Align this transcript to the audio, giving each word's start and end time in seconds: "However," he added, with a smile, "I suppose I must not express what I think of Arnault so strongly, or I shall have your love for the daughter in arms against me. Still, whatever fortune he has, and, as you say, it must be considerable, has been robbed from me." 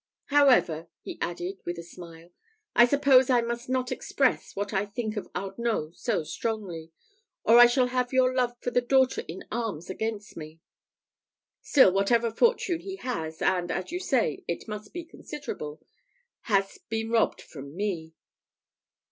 "However," 0.31 0.87
he 1.03 1.19
added, 1.21 1.59
with 1.63 1.77
a 1.77 1.83
smile, 1.83 2.31
"I 2.75 2.87
suppose 2.87 3.29
I 3.29 3.41
must 3.41 3.69
not 3.69 3.91
express 3.91 4.55
what 4.55 4.73
I 4.73 4.87
think 4.87 5.15
of 5.15 5.29
Arnault 5.35 5.91
so 5.93 6.23
strongly, 6.23 6.91
or 7.43 7.59
I 7.59 7.67
shall 7.67 7.85
have 7.85 8.11
your 8.11 8.33
love 8.33 8.57
for 8.61 8.71
the 8.71 8.81
daughter 8.81 9.23
in 9.27 9.43
arms 9.51 9.91
against 9.91 10.35
me. 10.35 10.59
Still, 11.61 11.91
whatever 11.91 12.31
fortune 12.31 12.79
he 12.79 12.95
has, 12.95 13.43
and, 13.43 13.69
as 13.69 13.91
you 13.91 13.99
say, 13.99 14.43
it 14.47 14.67
must 14.67 14.91
be 14.91 15.05
considerable, 15.05 15.85
has 16.45 16.79
been 16.89 17.11
robbed 17.11 17.39
from 17.43 17.75
me." 17.75 18.15